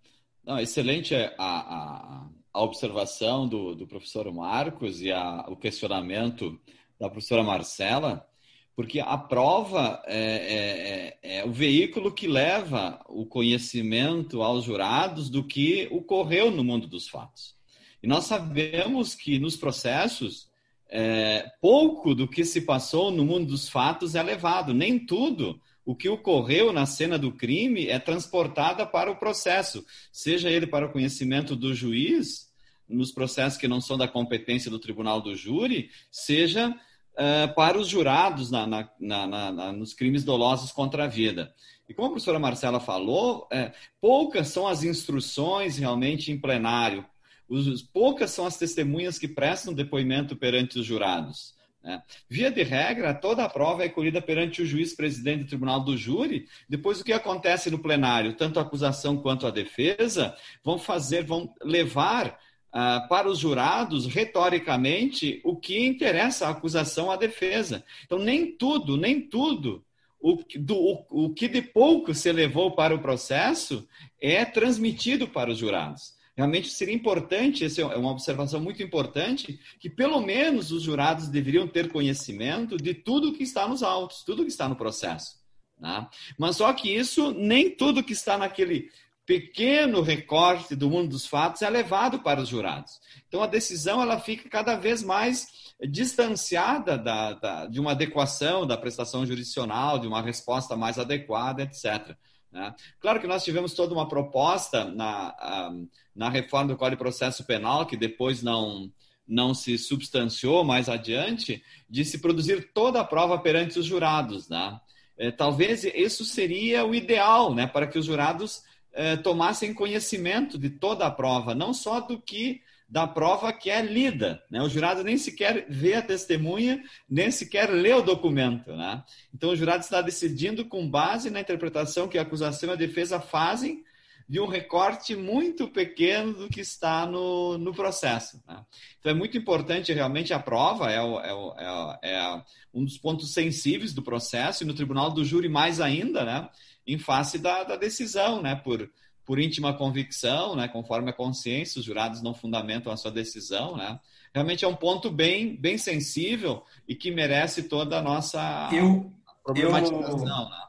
não, 0.45 0.59
excelente 0.59 1.15
a, 1.15 1.31
a, 1.39 2.27
a 2.53 2.61
observação 2.61 3.47
do, 3.47 3.73
do, 3.73 3.87
professor 3.87 4.31
Marcos 4.31 5.01
e 5.01 5.11
a, 5.11 5.45
o 5.47 5.55
questionamento 5.55 6.61
da 6.99 7.09
professora 7.09 7.41
Marcela 7.41 8.29
porque 8.75 8.99
a 8.99 9.17
prova 9.17 10.01
é, 10.05 10.17
é, 10.17 11.29
é, 11.31 11.37
é, 11.39 11.45
o 11.45 11.51
veículo 11.51 12.11
que 12.11 12.27
leva 12.27 12.99
o 13.07 13.25
conhecimento 13.25 14.41
aos 14.41 14.65
jurados 14.65 15.29
do 15.29 15.43
que 15.43 15.87
ocorreu 15.91 16.49
no 16.49 16.63
mundo 16.63 16.87
dos 16.87 17.07
fatos. 17.07 17.55
E 18.01 18.07
nós 18.07 18.25
sabemos 18.25 19.13
que 19.13 19.37
nos 19.37 19.55
processos, 19.55 20.49
é, 20.89 21.51
pouco 21.61 22.15
do 22.15 22.27
que 22.27 22.43
se 22.43 22.61
passou 22.61 23.11
no 23.11 23.23
mundo 23.23 23.47
dos 23.47 23.69
fatos 23.69 24.15
é 24.15 24.23
levado, 24.23 24.73
nem 24.73 24.99
tudo 24.99 25.61
o 25.85 25.95
que 25.95 26.09
ocorreu 26.09 26.73
na 26.73 26.85
cena 26.85 27.17
do 27.17 27.31
crime 27.31 27.87
é 27.87 27.99
transportada 27.99 28.85
para 28.85 29.11
o 29.11 29.17
processo, 29.17 29.85
seja 30.11 30.49
ele 30.49 30.65
para 30.65 30.85
o 30.87 30.91
conhecimento 30.91 31.55
do 31.55 31.73
juiz, 31.75 32.51
nos 32.87 33.11
processos 33.11 33.57
que 33.57 33.67
não 33.67 33.81
são 33.81 33.97
da 33.97 34.07
competência 34.07 34.69
do 34.69 34.79
tribunal 34.79 35.21
do 35.21 35.35
júri, 35.35 35.89
seja 36.11 36.73
uh, 37.13 37.53
para 37.55 37.77
os 37.77 37.87
jurados 37.87 38.51
na, 38.51 38.67
na, 38.67 38.89
na, 38.99 39.71
nos 39.71 39.93
crimes 39.93 40.23
dolosos 40.23 40.71
contra 40.71 41.05
a 41.05 41.07
vida. 41.07 41.53
E 41.87 41.93
como 41.93 42.07
a 42.07 42.11
professora 42.11 42.39
Marcela 42.39 42.79
falou, 42.79 43.47
é, 43.51 43.71
poucas 43.99 44.47
são 44.47 44.67
as 44.67 44.83
instruções 44.83 45.77
realmente 45.77 46.31
em 46.31 46.39
plenário, 46.39 47.05
os, 47.47 47.81
poucas 47.81 48.31
são 48.31 48.45
as 48.45 48.57
testemunhas 48.57 49.19
que 49.19 49.27
prestam 49.27 49.73
depoimento 49.73 50.35
perante 50.35 50.79
os 50.79 50.85
jurados. 50.85 51.53
Né? 51.83 52.01
Via 52.29 52.49
de 52.49 52.63
regra, 52.63 53.13
toda 53.13 53.43
a 53.43 53.49
prova 53.49 53.83
é 53.83 53.89
colhida 53.89 54.21
perante 54.21 54.61
o 54.61 54.65
juiz 54.65 54.95
presidente 54.95 55.43
do 55.43 55.49
tribunal 55.49 55.81
do 55.81 55.97
júri. 55.97 56.47
Depois, 56.67 57.01
o 57.01 57.03
que 57.03 57.11
acontece 57.11 57.69
no 57.69 57.79
plenário, 57.79 58.35
tanto 58.35 58.57
a 58.57 58.61
acusação 58.61 59.17
quanto 59.17 59.45
a 59.45 59.51
defesa 59.51 60.35
vão 60.63 60.79
fazer, 60.79 61.23
vão 61.23 61.53
levar 61.61 62.39
ah, 62.73 63.05
para 63.07 63.29
os 63.29 63.37
jurados, 63.37 64.07
retoricamente, 64.07 65.39
o 65.43 65.55
que 65.55 65.85
interessa 65.85 66.47
a 66.47 66.49
acusação 66.49 67.11
à 67.11 67.15
defesa. 67.15 67.85
Então, 68.03 68.17
nem 68.17 68.51
tudo, 68.51 68.97
nem 68.97 69.21
tudo 69.21 69.85
o, 70.19 70.39
do, 70.55 70.75
o, 70.75 71.25
o 71.25 71.33
que 71.33 71.47
de 71.47 71.61
pouco 71.61 72.13
se 72.15 72.31
levou 72.31 72.71
para 72.71 72.95
o 72.95 72.99
processo 72.99 73.87
é 74.19 74.43
transmitido 74.43 75.27
para 75.27 75.51
os 75.51 75.57
jurados. 75.57 76.13
Realmente 76.35 76.69
seria 76.69 76.95
importante, 76.95 77.63
essa 77.63 77.81
é 77.81 77.97
uma 77.97 78.09
observação 78.09 78.59
muito 78.59 78.81
importante, 78.81 79.59
que 79.79 79.89
pelo 79.89 80.19
menos 80.19 80.71
os 80.71 80.81
jurados 80.81 81.27
deveriam 81.27 81.67
ter 81.67 81.91
conhecimento 81.91 82.75
de 82.75 82.95
tudo 82.95 83.33
que 83.33 83.43
está 83.43 83.67
nos 83.67 83.83
autos, 83.83 84.23
tudo 84.23 84.43
que 84.43 84.49
está 84.49 84.67
no 84.67 84.75
processo. 84.75 85.35
Né? 85.79 86.07
Mas 86.39 86.55
só 86.55 86.73
que 86.73 86.89
isso, 86.89 87.31
nem 87.33 87.69
tudo 87.69 88.03
que 88.03 88.13
está 88.13 88.35
naquele 88.35 88.89
pequeno 89.25 90.01
recorte 90.01 90.75
do 90.75 90.89
mundo 90.89 91.09
dos 91.09 91.25
fatos 91.25 91.61
é 91.61 91.69
levado 91.69 92.19
para 92.19 92.41
os 92.41 92.49
jurados. 92.49 92.99
Então 93.27 93.41
a 93.41 93.47
decisão 93.47 94.01
ela 94.01 94.19
fica 94.19 94.49
cada 94.49 94.75
vez 94.75 95.01
mais 95.01 95.73
distanciada 95.87 96.97
da, 96.97 97.33
da, 97.33 97.65
de 97.65 97.79
uma 97.79 97.91
adequação 97.91 98.65
da 98.65 98.77
prestação 98.77 99.25
jurisdicional, 99.25 99.99
de 99.99 100.07
uma 100.07 100.21
resposta 100.21 100.75
mais 100.75 100.99
adequada, 100.99 101.63
etc. 101.63 102.15
Né? 102.51 102.73
Claro 102.99 103.19
que 103.19 103.27
nós 103.27 103.43
tivemos 103.43 103.73
toda 103.73 103.93
uma 103.93 104.07
proposta 104.07 104.85
na, 104.85 105.71
na 106.15 106.29
reforma 106.29 106.73
do 106.73 106.77
Código 106.77 106.97
de 106.97 107.03
Processo 107.03 107.43
Penal, 107.45 107.85
que 107.85 107.97
depois 107.97 108.43
não, 108.43 108.91
não 109.27 109.53
se 109.53 109.77
substanciou 109.77 110.63
mais 110.63 110.87
adiante, 110.87 111.63
de 111.89 112.05
se 112.05 112.19
produzir 112.19 112.71
toda 112.73 112.99
a 112.99 113.05
prova 113.05 113.39
perante 113.39 113.79
os 113.79 113.85
jurados. 113.85 114.47
Né? 114.49 114.79
É, 115.17 115.31
talvez 115.31 115.83
isso 115.83 116.23
seria 116.23 116.85
o 116.85 116.93
ideal 116.93 117.53
né, 117.53 117.65
para 117.65 117.87
que 117.87 117.97
os 117.97 118.05
jurados 118.05 118.63
é, 118.93 119.15
tomassem 119.17 119.73
conhecimento 119.73 120.57
de 120.57 120.69
toda 120.69 121.05
a 121.05 121.11
prova, 121.11 121.55
não 121.55 121.73
só 121.73 121.99
do 121.99 122.19
que 122.19 122.61
da 122.87 123.07
prova 123.07 123.51
que 123.51 123.71
é 123.71 123.81
lida. 123.81 124.43
Né? 124.51 124.61
O 124.61 124.69
jurado 124.69 125.03
nem 125.03 125.17
sequer 125.17 125.65
vê 125.67 125.95
a 125.95 126.01
testemunha, 126.01 126.83
nem 127.09 127.31
sequer 127.31 127.71
lê 127.71 127.91
o 127.91 128.03
documento. 128.03 128.71
Né? 128.71 129.03
Então, 129.33 129.49
o 129.49 129.55
jurado 129.55 129.83
está 129.83 129.99
decidindo 129.99 130.63
com 130.65 130.87
base 130.87 131.31
na 131.31 131.41
interpretação 131.41 132.07
que 132.07 132.19
a 132.19 132.21
acusação 132.21 132.69
e 132.69 132.73
a 132.73 132.75
defesa 132.75 133.19
fazem 133.19 133.83
de 134.29 134.39
um 134.39 134.45
recorte 134.45 135.15
muito 135.15 135.67
pequeno 135.67 136.33
do 136.33 136.49
que 136.49 136.61
está 136.61 137.05
no, 137.05 137.57
no 137.57 137.73
processo. 137.73 138.41
Né? 138.47 138.63
Então, 138.99 139.11
é 139.11 139.15
muito 139.15 139.37
importante 139.37 139.91
realmente 139.91 140.31
a 140.31 140.39
prova, 140.39 140.91
é, 140.91 141.01
o, 141.01 141.19
é, 141.19 141.33
o, 141.33 141.99
é, 142.03 142.11
é, 142.11 142.43
um 142.73 142.85
dos 142.85 142.97
pontos 142.97 143.33
sensíveis 143.33 143.91
do 143.91 144.03
processo, 144.03 144.63
e 144.63 144.67
no 144.67 144.73
tribunal 144.73 145.11
do 145.11 145.25
júri 145.25 145.49
mais 145.49 145.81
ainda, 145.81 146.23
né? 146.23 146.49
Em 146.85 146.97
face 146.97 147.37
da, 147.37 147.63
da 147.63 147.75
decisão, 147.75 148.41
né? 148.41 148.55
por, 148.55 148.89
por 149.25 149.39
íntima 149.39 149.73
convicção, 149.73 150.55
né? 150.55 150.67
conforme 150.67 151.09
a 151.09 151.13
consciência, 151.13 151.79
os 151.79 151.85
jurados 151.85 152.21
não 152.21 152.33
fundamentam 152.33 152.91
a 152.91 152.97
sua 152.97 153.11
decisão. 153.11 153.77
Né? 153.77 153.99
Realmente 154.33 154.65
é 154.65 154.67
um 154.67 154.75
ponto 154.75 155.09
bem, 155.09 155.55
bem 155.55 155.77
sensível 155.77 156.63
e 156.87 156.95
que 156.95 157.11
merece 157.11 157.63
toda 157.63 157.99
a 157.99 158.01
nossa 158.01 158.69
eu, 158.71 159.11
problematização. 159.43 160.43
Eu, 160.43 160.49
né? 160.49 160.67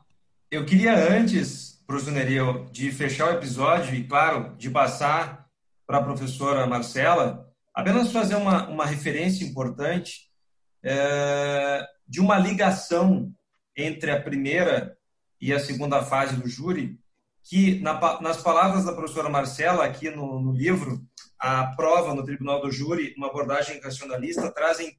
eu 0.50 0.64
queria 0.64 0.94
antes 0.94 1.74
professor 1.86 2.12
Nereu, 2.12 2.66
de 2.72 2.90
fechar 2.90 3.28
o 3.28 3.36
episódio 3.36 3.94
e, 3.94 4.04
claro, 4.04 4.54
de 4.56 4.70
passar 4.70 5.46
para 5.86 5.98
a 5.98 6.02
professora 6.02 6.66
Marcela, 6.66 7.46
apenas 7.74 8.10
fazer 8.10 8.36
uma, 8.36 8.68
uma 8.68 8.86
referência 8.86 9.44
importante 9.44 10.30
é, 10.82 11.86
de 12.06 12.20
uma 12.20 12.38
ligação 12.38 13.30
entre 13.76 14.10
a 14.10 14.20
primeira 14.20 14.96
e 15.44 15.52
a 15.52 15.60
segunda 15.60 16.02
fase 16.02 16.36
do 16.36 16.48
júri, 16.48 16.98
que, 17.42 17.78
na, 17.80 18.18
nas 18.22 18.40
palavras 18.40 18.86
da 18.86 18.94
professora 18.94 19.28
Marcela, 19.28 19.84
aqui 19.84 20.08
no, 20.08 20.40
no, 20.40 20.52
livro, 20.52 21.06
a 21.38 21.66
prova 21.76 22.14
no 22.14 22.24
tribunal 22.24 22.62
do 22.62 22.72
júri, 22.72 23.14
uma 23.18 23.26
abordagem 23.26 23.78
racionalista, 23.78 24.50
trazem, 24.50 24.96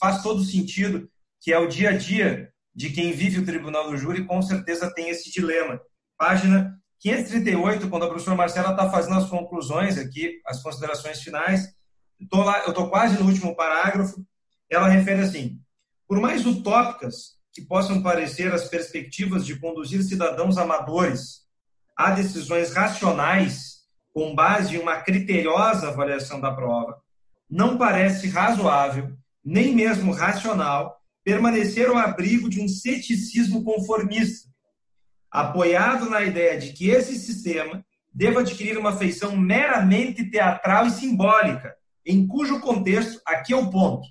faz 0.00 0.20
todo 0.20 0.42
sentido, 0.42 1.08
que 1.40 1.52
é 1.52 1.58
o 1.60 1.68
dia 1.68 1.90
a 1.90 1.96
dia 1.96 2.52
de 2.74 2.90
quem 2.90 3.12
vive 3.12 3.38
o 3.38 3.44
tribunal 3.44 3.88
do 3.88 3.96
júri, 3.96 4.24
com 4.24 4.42
certeza 4.42 4.92
tem 4.92 5.10
esse 5.10 5.30
dilema 5.30 5.80
página 6.16 6.76
538, 6.98 7.88
quando 7.88 8.02
a 8.02 8.08
professora 8.08 8.36
Marcela 8.36 8.72
está 8.72 8.90
fazendo 8.90 9.14
as 9.14 9.30
conclusões 9.30 9.96
aqui, 9.96 10.40
as 10.44 10.60
considerações 10.60 11.22
finais. 11.22 11.72
Tô 12.28 12.42
lá, 12.42 12.64
eu 12.64 12.70
estou 12.70 12.90
quase 12.90 13.16
no 13.16 13.28
último 13.28 13.54
parágrafo. 13.54 14.26
Ela 14.68 14.88
refere 14.88 15.20
assim: 15.20 15.60
por 16.08 16.20
mais 16.20 16.44
utópicas 16.44 17.37
que 17.58 17.66
possam 17.66 18.00
parecer 18.00 18.54
as 18.54 18.68
perspectivas 18.68 19.44
de 19.44 19.58
conduzir 19.58 20.00
cidadãos 20.04 20.56
amadores 20.56 21.40
a 21.96 22.12
decisões 22.12 22.72
racionais 22.72 23.78
com 24.14 24.32
base 24.32 24.76
em 24.76 24.78
uma 24.78 24.98
criteriosa 24.98 25.88
avaliação 25.88 26.40
da 26.40 26.52
prova, 26.52 27.02
não 27.50 27.76
parece 27.76 28.28
razoável, 28.28 29.12
nem 29.44 29.74
mesmo 29.74 30.12
racional, 30.12 31.00
permanecer 31.24 31.88
ao 31.88 31.96
abrigo 31.96 32.48
de 32.48 32.60
um 32.60 32.68
ceticismo 32.68 33.64
conformista 33.64 34.48
apoiado 35.28 36.08
na 36.08 36.22
ideia 36.22 36.58
de 36.58 36.72
que 36.72 36.90
esse 36.90 37.18
sistema 37.18 37.84
deva 38.14 38.40
adquirir 38.40 38.78
uma 38.78 38.96
feição 38.96 39.36
meramente 39.36 40.30
teatral 40.30 40.86
e 40.86 40.90
simbólica, 40.90 41.74
em 42.06 42.24
cujo 42.26 42.60
contexto, 42.60 43.20
aqui 43.26 43.52
é 43.52 43.56
o 43.56 43.68
ponto, 43.68 44.06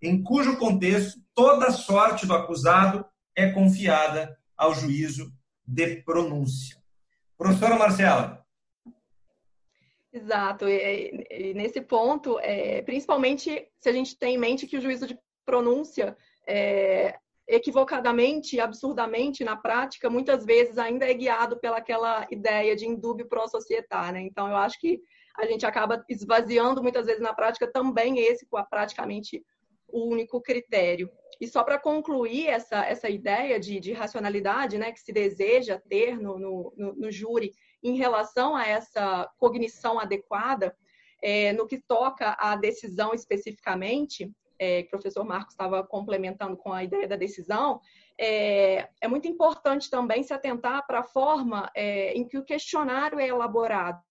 em 0.00 0.22
cujo 0.22 0.58
contexto 0.58 1.20
toda 1.34 1.70
sorte 1.70 2.26
do 2.26 2.34
acusado 2.34 3.04
é 3.36 3.50
confiada 3.50 4.36
ao 4.56 4.74
juízo 4.74 5.32
de 5.66 6.02
pronúncia. 6.02 6.76
Professora 7.36 7.76
Marcela. 7.76 8.44
Exato, 10.12 10.68
e, 10.68 11.26
e 11.30 11.54
nesse 11.54 11.80
ponto, 11.80 12.38
é, 12.40 12.82
principalmente 12.82 13.68
se 13.78 13.88
a 13.88 13.92
gente 13.92 14.18
tem 14.18 14.34
em 14.34 14.38
mente 14.38 14.66
que 14.66 14.78
o 14.78 14.80
juízo 14.80 15.06
de 15.06 15.18
pronúncia 15.44 16.16
é, 16.46 17.16
equivocadamente, 17.46 18.58
absurdamente 18.58 19.44
na 19.44 19.56
prática, 19.56 20.10
muitas 20.10 20.44
vezes 20.44 20.78
ainda 20.78 21.08
é 21.08 21.14
guiado 21.14 21.58
pelaquela 21.58 22.26
ideia 22.30 22.74
de 22.74 22.86
indúbio 22.86 23.28
pro 23.28 23.48
societar, 23.48 24.12
né? 24.12 24.20
Então 24.20 24.48
eu 24.48 24.56
acho 24.56 24.80
que 24.80 25.00
a 25.36 25.46
gente 25.46 25.64
acaba 25.64 26.04
esvaziando 26.08 26.82
muitas 26.82 27.06
vezes 27.06 27.22
na 27.22 27.32
prática 27.32 27.70
também 27.70 28.18
esse 28.18 28.46
praticamente 28.68 29.42
o 29.88 30.04
único 30.06 30.40
critério. 30.40 31.10
E 31.40 31.46
só 31.46 31.62
para 31.62 31.78
concluir 31.78 32.48
essa, 32.48 32.84
essa 32.84 33.08
ideia 33.08 33.58
de, 33.60 33.78
de, 33.78 33.92
racionalidade 33.92 34.76
né, 34.76 34.92
que 34.92 35.00
se 35.00 35.12
deseja 35.12 35.80
ter 35.88 36.20
no, 36.20 36.38
no, 36.38 36.72
no, 36.96 37.10
júri 37.10 37.52
em 37.82 37.96
relação 37.96 38.56
a 38.56 38.66
essa 38.66 39.30
cognição 39.38 40.00
adequada, 40.00 40.76
é, 41.22 41.52
no 41.52 41.66
que 41.66 41.80
toca 41.80 42.36
à 42.40 42.56
decisão 42.56 43.14
especificamente, 43.14 44.32
é, 44.58 44.82
que 44.82 44.88
o 44.88 44.90
professor 44.90 45.24
Marcos 45.24 45.54
estava 45.54 45.84
complementando 45.86 46.56
com 46.56 46.72
a 46.72 46.82
ideia 46.82 47.06
da 47.06 47.16
decisão, 47.16 47.80
é, 48.20 48.88
é 49.00 49.06
muito 49.06 49.28
importante 49.28 49.88
também 49.88 50.24
se 50.24 50.34
atentar 50.34 50.84
para 50.86 51.00
a 51.00 51.04
forma 51.04 51.70
é, 51.74 52.12
em 52.14 52.26
que 52.26 52.36
o 52.36 52.44
questionário 52.44 53.20
é 53.20 53.28
elaborado. 53.28 54.02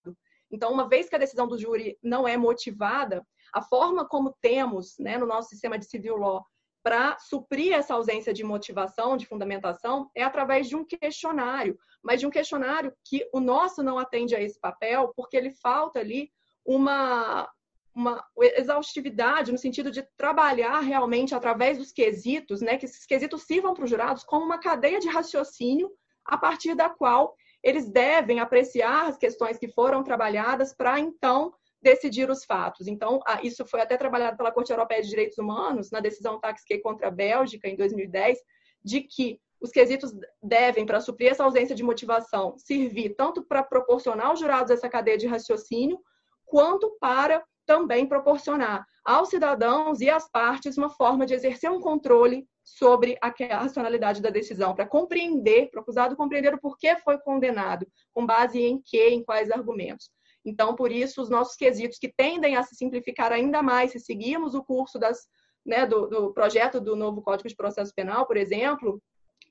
Então, 0.52 0.72
uma 0.72 0.88
vez 0.88 1.10
que 1.10 1.16
a 1.16 1.20
decisão 1.20 1.48
do 1.48 1.58
júri 1.58 1.98
não 2.02 2.28
é 2.28 2.38
motivada, 2.38 3.26
a 3.54 3.62
forma 3.62 4.08
como 4.08 4.36
temos 4.42 4.96
né, 5.00 5.18
no 5.18 5.26
nosso 5.26 5.50
sistema 5.50 5.78
de 5.78 5.86
civil 5.86 6.16
law 6.16 6.46
para 6.84 7.18
suprir 7.20 7.74
essa 7.74 7.96
ausência 7.96 8.34
de 8.34 8.46
motivação, 8.46 9.18
de 9.18 9.26
fundamentação, 9.26 10.10
é 10.16 10.24
através 10.24 10.70
de 10.70 10.76
um 10.76 10.86
questionário, 10.86 11.78
mas 12.02 12.20
de 12.20 12.26
um 12.26 12.30
questionário 12.30 12.94
que 13.04 13.28
o 13.34 13.42
nosso 13.42 13.84
não 13.84 14.00
atende 14.00 14.34
a 14.34 14.42
esse 14.42 14.58
papel, 14.58 15.12
porque 15.14 15.36
ele 15.36 15.52
falta 15.52 16.00
ali 16.00 16.32
uma, 16.64 17.50
uma 17.94 18.24
exaustividade 18.56 19.52
no 19.52 19.58
sentido 19.58 19.92
de 19.92 20.02
trabalhar 20.16 20.80
realmente 20.80 21.36
através 21.36 21.78
dos 21.78 21.92
quesitos, 21.92 22.62
né, 22.62 22.78
que 22.78 22.86
esses 22.86 23.06
quesitos 23.06 23.44
sirvam 23.44 23.74
para 23.74 23.84
os 23.84 23.90
jurados 23.90 24.24
como 24.24 24.46
uma 24.46 24.60
cadeia 24.60 25.00
de 25.00 25.10
raciocínio 25.10 25.92
a 26.24 26.38
partir 26.38 26.74
da 26.74 26.90
qual 26.90 27.36
eles 27.64 27.90
devem 27.90 28.40
apreciar 28.40 29.08
as 29.08 29.18
questões 29.18 29.58
que 29.58 29.68
foram 29.68 30.04
trabalhadas 30.04 30.74
para 30.74 31.00
então 31.00 31.54
decidir 31.82 32.30
os 32.30 32.44
fatos. 32.44 32.88
Então, 32.88 33.20
isso 33.44 33.66
foi 33.66 33.82
até 33.82 33.98
trabalhado 33.98 34.38
pela 34.38 34.52
Corte 34.52 34.72
Europeia 34.72 35.02
de 35.02 35.10
Direitos 35.10 35.38
Humanos 35.38 35.92
na 35.92 36.00
decisão 36.00 36.40
Taxkey 36.40 36.80
contra 36.80 37.08
a 37.08 37.12
Bélgica 37.12 37.68
em 37.68 37.76
2010, 37.76 38.40
de 38.84 39.02
que 39.02 39.40
os 39.60 39.72
quesitos 39.72 40.14
devem, 40.42 40.86
para 40.86 41.02
suprir 41.02 41.32
essa 41.32 41.44
ausência 41.44 41.76
de 41.76 41.84
motivação, 41.84 42.56
servir 42.58 43.16
tanto 43.16 43.44
para 43.44 43.64
proporcionar 43.64 44.28
aos 44.28 44.40
jurados 44.40 44.72
essa 44.72 44.90
cadeia 44.90 45.18
de 45.18 45.28
raciocínio, 45.28 46.00
quanto 46.46 46.96
para 47.00 47.44
também 47.66 48.06
proporcionar 48.06 48.86
aos 49.04 49.30
cidadãos 49.30 50.00
e 50.00 50.10
às 50.10 50.30
partes 50.30 50.78
uma 50.78 50.90
forma 50.90 51.26
de 51.26 51.34
exercer 51.34 51.70
um 51.70 51.80
controle 51.80 52.48
sobre 52.68 53.18
a 53.22 53.32
racionalidade 53.60 54.22
da 54.22 54.30
decisão, 54.30 54.76
para 54.76 54.86
compreender, 54.86 55.70
para 55.70 55.80
o 55.80 55.82
acusado 55.82 56.18
compreender 56.18 56.54
o 56.54 56.60
porquê 56.60 56.98
foi 56.98 57.18
condenado, 57.18 57.88
com 58.14 58.26
base 58.26 58.62
em 58.62 58.82
que, 58.84 59.08
em 59.08 59.24
quais 59.24 59.50
argumentos. 59.50 60.10
Então, 60.46 60.76
por 60.76 60.92
isso, 60.92 61.22
os 61.22 61.30
nossos 61.30 61.56
quesitos 61.56 61.98
que 61.98 62.12
tendem 62.12 62.58
a 62.58 62.64
se 62.64 62.76
simplificar 62.76 63.32
ainda 63.32 63.64
mais, 63.64 63.94
se 63.94 64.02
seguirmos 64.02 64.54
o 64.54 64.64
curso 64.64 65.00
das, 65.00 65.28
né, 65.66 65.86
do, 65.86 66.08
do 66.08 66.34
projeto 66.34 66.82
do 66.82 66.94
novo 66.94 67.22
Código 67.22 67.48
de 67.48 67.56
Processo 67.56 67.94
Penal, 67.96 68.28
por 68.28 68.36
exemplo, 68.36 69.02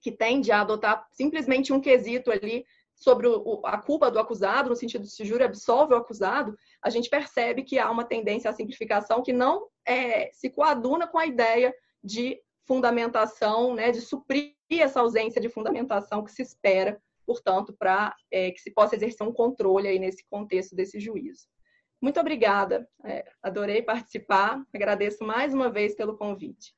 que 0.02 0.12
tende 0.12 0.52
a 0.52 0.60
adotar 0.60 1.06
simplesmente 1.10 1.72
um 1.72 1.80
quesito 1.80 2.30
ali 2.30 2.66
sobre 2.94 3.26
o, 3.26 3.62
a 3.64 3.78
culpa 3.78 4.10
do 4.10 4.18
acusado, 4.18 4.68
no 4.68 4.76
sentido 4.76 5.04
de 5.04 5.10
se 5.10 5.22
o 5.22 5.26
júri 5.26 5.44
absolve 5.44 5.94
o 5.94 5.96
acusado, 5.96 6.54
a 6.82 6.90
gente 6.90 7.08
percebe 7.08 7.62
que 7.62 7.78
há 7.78 7.90
uma 7.90 8.04
tendência 8.04 8.50
à 8.50 8.52
simplificação 8.52 9.22
que 9.22 9.32
não 9.32 9.68
é, 9.86 10.30
se 10.32 10.50
coaduna 10.50 11.06
com 11.06 11.18
a 11.18 11.26
ideia 11.26 11.74
de 12.04 12.38
fundamentação, 12.66 13.74
né, 13.74 13.90
de 13.90 14.00
suprir 14.00 14.54
essa 14.70 15.00
ausência 15.00 15.40
de 15.40 15.48
fundamentação 15.48 16.24
que 16.24 16.32
se 16.32 16.42
espera, 16.42 17.00
portanto, 17.24 17.74
para 17.78 18.14
é, 18.30 18.50
que 18.50 18.60
se 18.60 18.70
possa 18.70 18.96
exercer 18.96 19.26
um 19.26 19.32
controle 19.32 19.88
aí 19.88 19.98
nesse 19.98 20.24
contexto 20.28 20.74
desse 20.74 20.98
juízo. 21.00 21.46
Muito 22.00 22.20
obrigada, 22.20 22.86
é, 23.04 23.24
adorei 23.42 23.82
participar, 23.82 24.62
agradeço 24.74 25.24
mais 25.24 25.54
uma 25.54 25.70
vez 25.70 25.94
pelo 25.94 26.16
convite. 26.16 26.74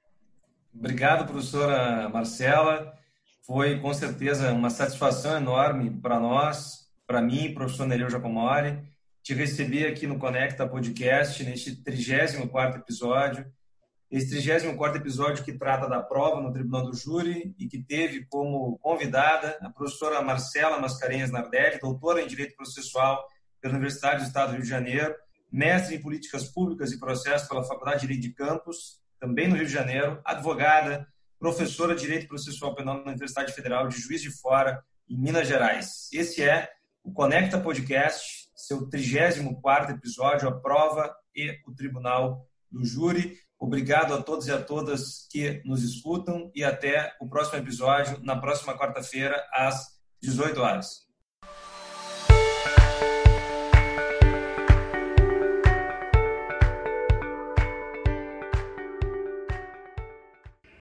Obrigado, 0.74 1.26
professora 1.26 2.08
Marcela. 2.08 2.94
Foi 3.42 3.80
com 3.80 3.92
certeza 3.92 4.52
uma 4.52 4.70
satisfação 4.70 5.36
enorme 5.36 5.90
para 6.00 6.20
nós, 6.20 6.88
para 7.06 7.20
mim, 7.20 7.54
professor 7.54 7.86
Nereu 7.86 8.10
Giacomori, 8.10 8.78
te 9.22 9.34
receber 9.34 9.86
aqui 9.86 10.06
no 10.06 10.18
Conecta 10.18 10.68
Podcast, 10.68 11.42
neste 11.42 11.82
34 11.82 12.80
episódio. 12.80 13.50
Esse 14.10 14.30
34 14.30 14.98
episódio 14.98 15.44
que 15.44 15.52
trata 15.52 15.86
da 15.86 16.02
prova 16.02 16.40
no 16.40 16.50
Tribunal 16.50 16.86
do 16.86 16.96
Júri 16.96 17.54
e 17.58 17.68
que 17.68 17.82
teve 17.82 18.24
como 18.24 18.78
convidada 18.78 19.58
a 19.60 19.68
professora 19.68 20.22
Marcela 20.22 20.80
Mascarenhas 20.80 21.30
Nardelli, 21.30 21.78
doutora 21.78 22.22
em 22.22 22.26
Direito 22.26 22.56
Processual 22.56 23.22
pela 23.60 23.74
Universidade 23.74 24.22
do 24.22 24.26
Estado 24.26 24.48
do 24.48 24.52
Rio 24.54 24.62
de 24.62 24.68
Janeiro, 24.68 25.14
mestre 25.52 25.94
em 25.94 26.00
políticas 26.00 26.44
públicas 26.44 26.90
e 26.90 26.98
processos 26.98 27.46
pela 27.46 27.62
Faculdade 27.62 28.00
de 28.00 28.06
Direito 28.06 28.22
de 28.22 28.32
Campos, 28.32 29.02
também 29.20 29.46
no 29.46 29.56
Rio 29.56 29.66
de 29.66 29.72
Janeiro, 29.72 30.18
advogada, 30.24 31.06
professora 31.38 31.94
de 31.94 32.00
Direito 32.00 32.28
Processual 32.28 32.74
Penal 32.74 32.96
na 33.04 33.10
Universidade 33.10 33.52
Federal 33.52 33.88
de 33.88 34.00
Juiz 34.00 34.22
de 34.22 34.30
Fora, 34.30 34.82
em 35.06 35.18
Minas 35.18 35.46
Gerais. 35.46 36.08
Esse 36.14 36.42
é 36.42 36.66
o 37.04 37.12
Conecta 37.12 37.60
Podcast, 37.60 38.48
seu 38.54 38.88
34 38.88 39.94
episódio, 39.94 40.48
a 40.48 40.58
prova 40.58 41.14
e 41.36 41.58
o 41.66 41.74
Tribunal 41.74 42.46
do 42.70 42.86
Júri. 42.86 43.36
Obrigado 43.58 44.14
a 44.14 44.22
todos 44.22 44.46
e 44.46 44.52
a 44.52 44.62
todas 44.62 45.26
que 45.30 45.60
nos 45.64 45.82
escutam 45.82 46.50
e 46.54 46.62
até 46.62 47.16
o 47.20 47.28
próximo 47.28 47.58
episódio, 47.58 48.20
na 48.22 48.36
próxima 48.36 48.78
quarta-feira, 48.78 49.44
às 49.52 49.98
18 50.22 50.60
horas. 50.60 51.07